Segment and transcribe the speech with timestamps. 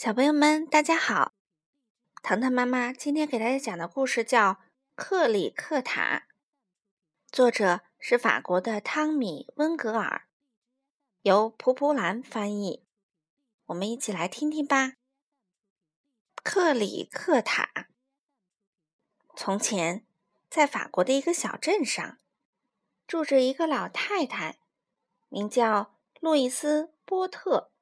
[0.00, 1.32] 小朋友们，大家好！
[2.22, 4.52] 糖糖妈妈今天给大家讲的故事叫
[4.94, 6.28] 《克里克塔》，
[7.32, 10.28] 作者是法国的汤米·温格尔，
[11.22, 12.86] 由蒲蒲兰翻译。
[13.66, 14.92] 我们一起来听听吧。
[16.44, 17.88] 克里克塔。
[19.34, 20.06] 从前，
[20.48, 22.18] 在法国的一个小镇上，
[23.08, 24.60] 住着一个老太太，
[25.28, 27.72] 名叫路易斯·波特。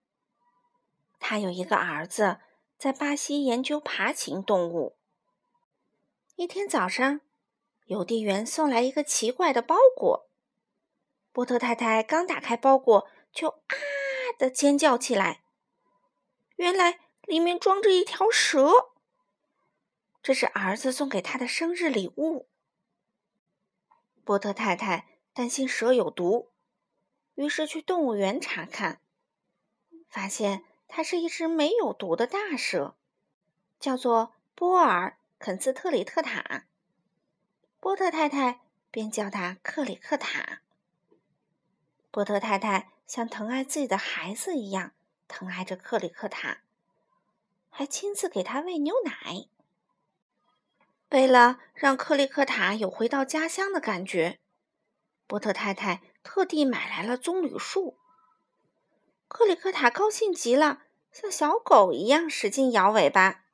[1.18, 2.38] 他有一个儿子，
[2.78, 4.96] 在巴西研究爬行动物。
[6.36, 7.22] 一天早上，
[7.86, 10.28] 邮递员送来一个奇怪的包裹。
[11.32, 13.74] 波特太太刚打开包裹，就啊
[14.38, 15.42] 的尖叫起来。
[16.56, 18.90] 原来里面装着一条蛇。
[20.22, 22.48] 这是儿子送给他的生日礼物。
[24.24, 26.50] 波特太太担心蛇有毒，
[27.34, 29.00] 于是去动物园查看，
[30.10, 30.65] 发现。
[30.88, 32.96] 它是一只没有毒的大蛇，
[33.78, 36.64] 叫做波尔肯斯特里特塔。
[37.80, 40.62] 波特太太便叫它克里克塔。
[42.10, 44.92] 波特太太像疼爱自己的孩子一样
[45.28, 46.62] 疼爱着克里克塔，
[47.68, 49.46] 还亲自给他喂牛奶。
[51.10, 54.40] 为了让克里克塔有回到家乡的感觉，
[55.26, 57.98] 波特太太特地买来了棕榈树。
[59.28, 60.82] 克里克塔高兴极了，
[61.12, 63.44] 像小狗一样使劲摇尾巴。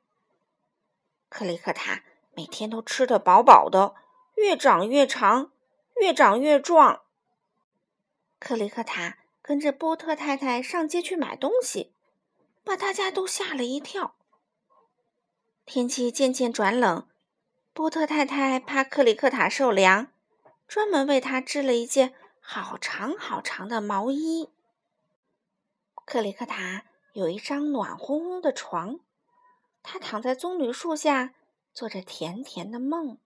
[1.28, 2.02] 克里克塔
[2.34, 3.94] 每天都吃得饱饱的，
[4.36, 5.50] 越长越长，
[5.96, 7.02] 越长越壮。
[8.38, 11.92] 克里克塔跟着波特太太上街去买东西，
[12.62, 14.14] 把大家都吓了一跳。
[15.64, 17.08] 天气渐渐转冷，
[17.72, 20.08] 波特太太怕克里克塔受凉，
[20.68, 24.50] 专门为他织了一件好长好长的毛衣。
[26.12, 29.00] 克里克塔有一张暖烘烘的床，
[29.82, 31.34] 他躺在棕榈树下，
[31.72, 33.16] 做着甜甜的梦。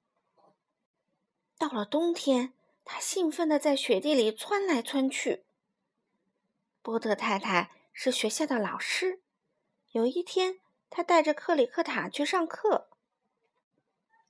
[1.58, 2.52] 到了冬天，
[2.84, 5.44] 他兴奋地在雪地里窜来窜去。
[6.80, 9.20] 波特太太是学校的老师，
[9.90, 12.88] 有一天，他带着克里克塔去上课。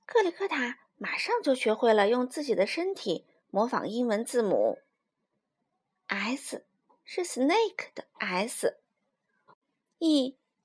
[0.07, 4.79] 克里克塔马上就学会了用自己的身体模仿英文字母
[6.07, 6.65] S。
[7.09, 8.77] 是 snake 的 s，e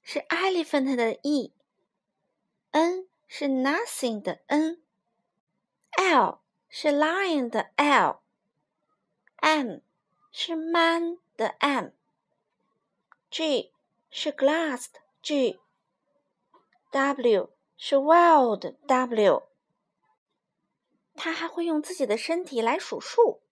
[0.03, 8.21] 是 elephant 的 e，n 是 nothing 的 n，l 是 lion 的 l，m
[10.31, 11.93] 是 man 的 m，g
[14.11, 15.59] 是 glass 的 g，w
[17.77, 19.43] 是 wild 的 w。
[21.15, 23.43] 他还会用自己的身体来数数，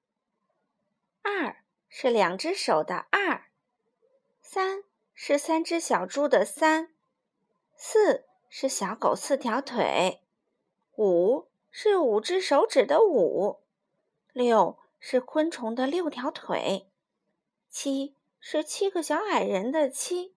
[1.22, 1.60] 二。
[1.92, 3.49] 是两只手的二，
[4.52, 4.82] 三
[5.14, 6.92] 是三只小猪的三，
[7.76, 10.24] 四是小狗四条腿，
[10.96, 13.62] 五是五只手指的五，
[14.32, 16.90] 六是昆虫的六条腿，
[17.68, 20.34] 七是七个小矮人的七，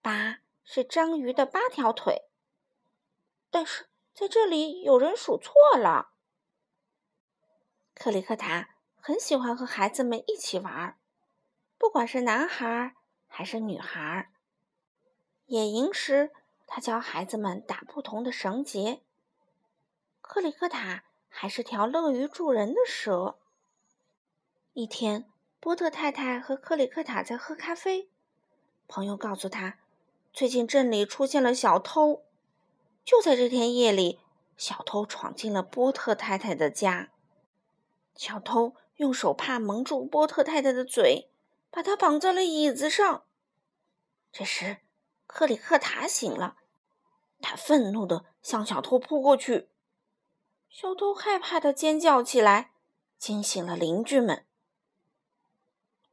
[0.00, 2.30] 八是章鱼的八条腿。
[3.50, 6.12] 但是在这里有人数错了，
[7.94, 8.70] 克里克塔。
[8.96, 10.98] 很喜欢和孩子们一起玩，
[11.76, 12.94] 不管是男孩
[13.28, 14.30] 还是女孩。
[15.46, 16.32] 野营时，
[16.66, 19.02] 他教孩子们打不同的绳结。
[20.20, 23.38] 克里克塔还是条乐于助人的蛇。
[24.72, 25.30] 一天，
[25.60, 28.08] 波特太太和克里克塔在喝咖啡，
[28.86, 29.78] 朋友告诉他，
[30.32, 32.24] 最近镇里出现了小偷。
[33.04, 34.18] 就在这天夜里，
[34.56, 37.10] 小偷闯进了波特太太的家。
[38.14, 38.74] 小偷。
[38.98, 41.30] 用手帕蒙住波特太太的嘴，
[41.70, 43.24] 把他绑在了椅子上。
[44.32, 44.78] 这时，
[45.26, 46.56] 克里克塔醒了，
[47.40, 49.68] 他愤怒地向小偷扑过去。
[50.68, 52.72] 小偷害怕地尖叫起来，
[53.16, 54.44] 惊醒了邻居们。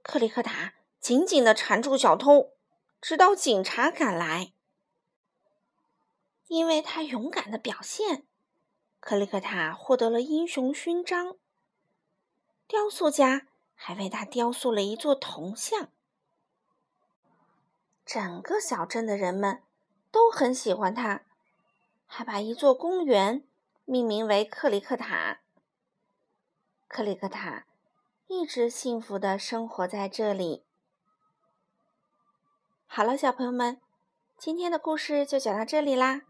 [0.02, 2.52] 克里克塔紧紧地缠住小偷，
[3.02, 4.54] 直到警察赶来。
[6.48, 8.26] 因为他勇敢的表现，
[9.00, 11.38] 克里克塔获得了英雄勋章。
[12.68, 15.90] 雕塑家还为他雕塑了一座铜像。
[18.06, 19.62] 整个小镇的人们
[20.12, 21.22] 都很喜欢他，
[22.06, 23.44] 还把一座公园
[23.84, 25.42] 命名为克里克塔。
[26.88, 27.66] 克里克塔
[28.28, 30.64] 一直幸福的生活在这里。
[32.88, 33.82] 好了，小朋友们，
[34.38, 36.22] 今天的故事就讲到这里啦，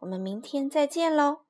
[0.00, 1.47] 我们明天再见喽。